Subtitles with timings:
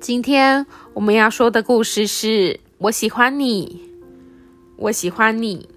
[0.00, 3.82] 今天我们要说的故事是我喜欢你，
[4.76, 5.68] 我喜欢你，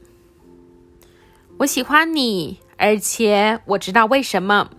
[1.58, 4.70] 我喜欢你，而且我知道为什么。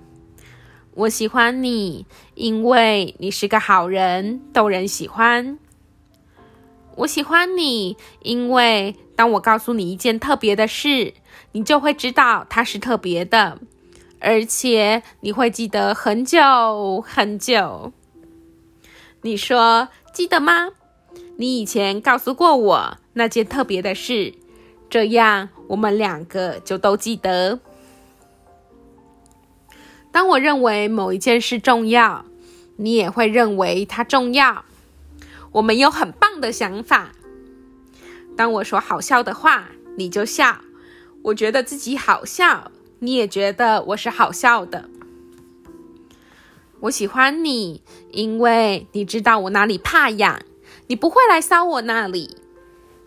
[0.94, 5.58] 我喜欢你，因为你是个好人，逗人喜欢。
[6.94, 11.14] 我喜欢你，因为当我告诉你一件特别的事，
[11.50, 13.58] 你就会知道它是特别的，
[14.20, 17.92] 而且你会记得很久很久。
[19.24, 20.70] 你说记得吗？
[21.36, 24.34] 你以前告诉过我那件特别的事，
[24.90, 27.60] 这样我们两个就都记得。
[30.10, 32.24] 当我认为某一件事重要，
[32.76, 34.64] 你也会认为它重要。
[35.52, 37.12] 我们有很棒的想法。
[38.36, 40.56] 当我说好笑的话，你就笑；
[41.22, 44.88] 我觉得自己好笑，你也觉得我是好笑的。
[46.82, 50.42] 我喜欢你，因为你知道我哪里怕痒，
[50.88, 52.36] 你不会来搔我那里。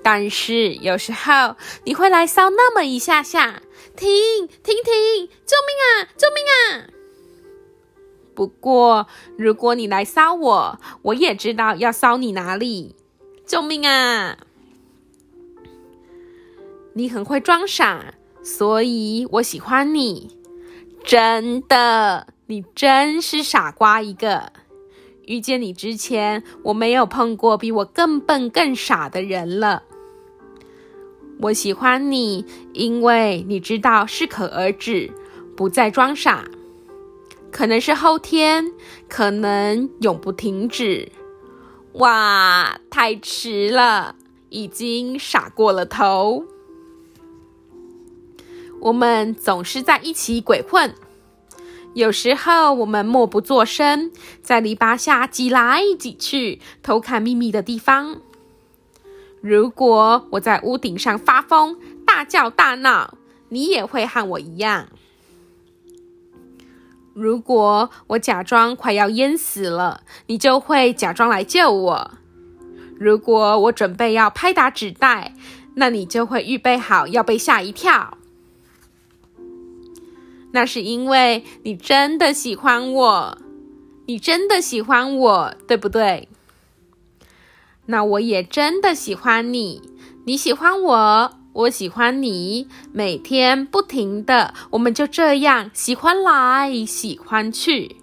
[0.01, 3.61] 但是有时候你会来搔那么一下下，
[3.97, 4.07] 停
[4.47, 5.27] 停停！
[5.45, 6.07] 救命啊！
[6.15, 6.87] 救命啊！
[8.33, 12.95] 不过如果你来搔我，我也知道要搔你哪里。
[13.45, 14.37] 救命啊！
[16.93, 20.37] 你很会装傻，所以我喜欢你，
[21.03, 22.27] 真的。
[22.47, 24.51] 你真是傻瓜一个！
[25.25, 29.81] 遇见你之前，我没有碰过比我更笨、更傻的人了。
[31.39, 35.11] 我喜欢你，因为你知道适可而止，
[35.57, 36.45] 不再装傻。
[37.51, 38.71] 可能是后天，
[39.09, 41.11] 可能永不停止。
[41.93, 44.15] 哇，太迟了，
[44.49, 46.43] 已经傻过了头。
[48.81, 50.93] 我们总是在一起鬼混。
[51.95, 58.17] 有时候我们默不作声，在篱笆下挤来挤去，偷看秘密的地方。
[59.39, 64.89] 如果我在屋顶上发疯，大叫大闹，你也会和我一样。
[67.13, 72.11] 如果我假装快要淹死了，你就会假装来救我。
[72.99, 75.33] 如果我准备要拍打纸袋，
[75.75, 78.17] 那你就会预备好要被吓一跳。
[80.55, 83.37] 那是因为你真的喜欢我，
[84.05, 86.29] 你真的喜欢我，对不对？
[87.87, 89.81] 那我也真的喜欢你，
[90.25, 97.97] 你喜欢我，我喜欢你，每天不停的，我们就这样喜欢来喜欢去。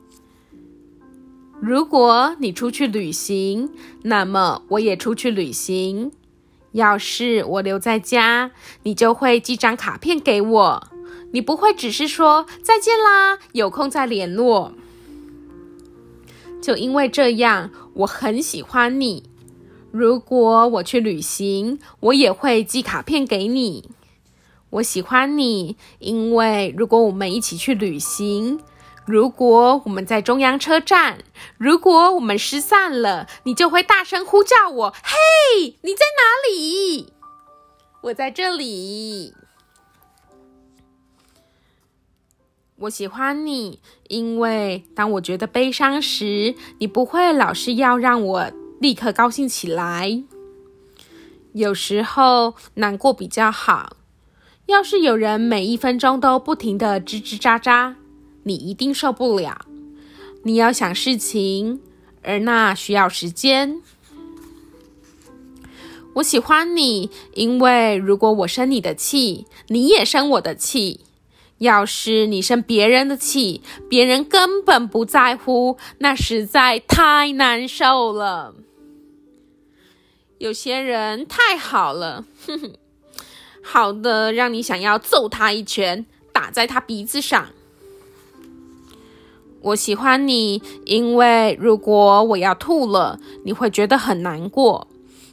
[1.58, 3.70] 如果你出去旅行，
[4.02, 6.12] 那么我也出去旅行。
[6.72, 8.50] 要是我留在家，
[8.82, 10.91] 你就会寄张卡片给我。
[11.32, 14.72] 你不会只是说再见啦，有空再联络。
[16.62, 19.28] 就因为这样，我很喜欢你。
[19.90, 23.90] 如果我去旅行，我也会寄卡片给你。
[24.70, 28.60] 我喜欢你，因为如果我们一起去旅行，
[29.04, 31.18] 如果我们在中央车站，
[31.58, 37.12] 如果我们失散了，你就会大声呼叫我：“嘿，你在哪里？”
[38.04, 39.34] 我在这里。
[42.76, 43.78] 我喜欢你，
[44.08, 48.50] 因为当我觉得悲伤时，你不会老是要让我
[48.80, 50.22] 立刻高兴起来。
[51.52, 53.96] 有时候难过比较好。
[54.66, 57.94] 要是有人每一分钟都不停的吱吱喳喳，
[58.44, 59.66] 你一定受不了。
[60.44, 61.80] 你要想事情，
[62.22, 63.80] 而那需要时间。
[66.14, 71.00] 我喜欢你，因为如果我生你的气，你也生我的气。
[71.62, 78.54] 要是你生别人的气，别人根本不在乎，那实在太难受了。
[80.38, 82.72] 有些人太好了，哼哼，
[83.62, 87.50] 好的让你想要揍他一拳，打在他鼻子上。
[89.60, 94.88] 我喜欢你，因为如果我要吐了，你会觉得很难过，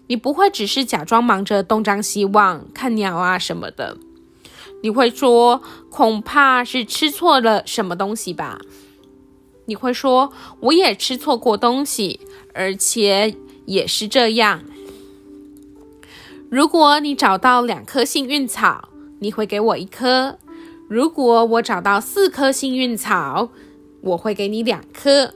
[0.06, 3.98] 你不会只是假装忙着东张西望看鸟啊什么的。
[4.82, 8.60] 你会说，恐怕是吃错了什么东西吧？
[9.66, 10.32] 你会说，
[10.62, 12.22] 我也吃错过东西，
[12.54, 13.36] 而且
[13.66, 14.64] 也是这样。
[16.50, 18.90] 如果你找到两颗幸运草，
[19.20, 20.38] 你会给我一颗；
[20.88, 23.50] 如果我找到四颗幸运草，
[24.02, 25.34] 我会给你两颗；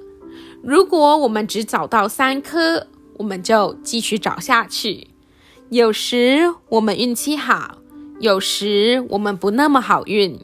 [0.63, 2.88] 如果我们只找到三颗，
[3.18, 5.10] 我们就继续找下去。
[5.69, 7.82] 有时我们运气好。
[8.23, 10.39] 有时我们不那么好运。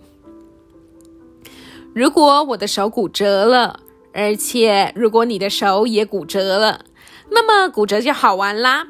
[1.96, 3.80] 如果我的手骨折了，
[4.12, 6.84] 而且如果你的手也骨折了，
[7.30, 8.86] 那么骨折就好玩啦。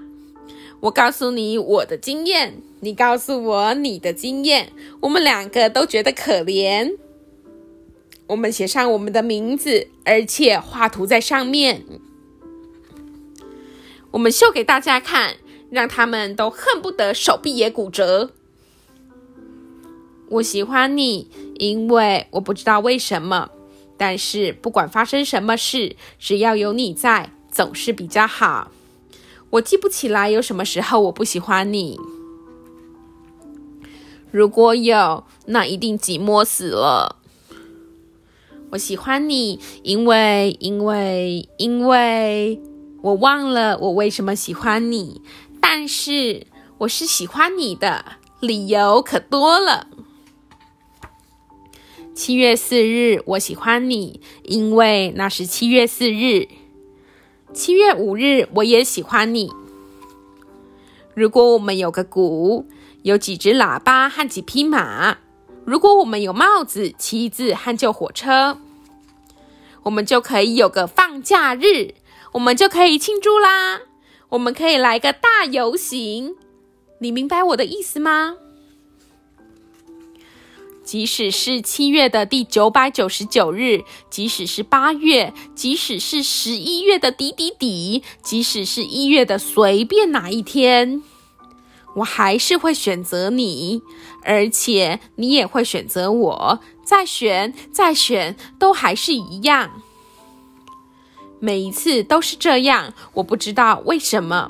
[0.80, 6.98] 我告诉你我的经验，你告诉我你的经验，我们两个都觉得可怜。
[8.26, 11.86] 我们写上我们的名字，而且画图在上面。
[14.10, 15.36] 我们秀给大家看，
[15.70, 18.32] 让他们都恨不得手臂也骨折。
[20.30, 23.50] 我喜欢你，因为我不知道为什么，
[23.98, 28.72] 但是不管发生什么事，只要有你在，总是比较好。
[29.50, 32.00] 我记不起来有什么时候我不喜欢你。
[34.30, 37.16] 如果有，那一定寂寞死了。
[38.70, 42.62] 我喜欢你，因为因为因为
[43.02, 45.24] 我忘了我为什么喜欢你，
[45.60, 46.46] 但是
[46.78, 48.06] 我是喜欢你的，
[48.40, 49.88] 理由可多了。
[52.20, 56.50] 七月四日，我喜欢你，因为那是七月四日。
[57.54, 59.50] 七月五日，我也喜欢你。
[61.14, 62.68] 如果我们有个鼓，
[63.04, 65.20] 有几只喇叭和几匹马，
[65.64, 68.58] 如果我们有帽子、旗子和旧火车，
[69.84, 71.94] 我们就可以有个放假日，
[72.34, 73.80] 我们就可以庆祝啦。
[74.28, 76.36] 我们可以来个大游行，
[77.00, 78.36] 你明白我的意思吗？
[80.90, 91.04] 即使是七月的第九百九十九日，即使是八月，即使是十一月的底底底，即使是一月的随便哪一天，
[91.98, 93.84] 我还是会选择你，
[94.24, 96.60] 而且你也会选择我。
[96.84, 99.70] 再选，再选，都还是一样。
[101.40, 104.50] 每一次都是这样，我不知道为什么。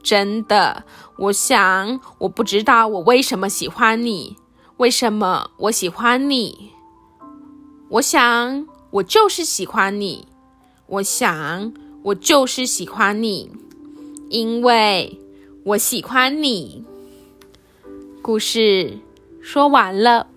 [0.00, 0.84] 真的，
[1.16, 4.36] 我想，我不知道我为什么喜欢你。
[4.78, 6.70] 为什么我喜欢你？
[7.88, 10.28] 我想，我就是喜欢你。
[10.86, 11.72] 我想，
[12.04, 13.50] 我就是喜欢你，
[14.28, 15.18] 因为
[15.64, 16.84] 我喜欢你。
[18.22, 18.98] 故事
[19.42, 20.28] 说完了。